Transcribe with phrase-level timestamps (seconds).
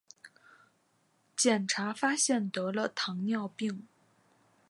[1.37, 3.87] 检查发现得了糖尿病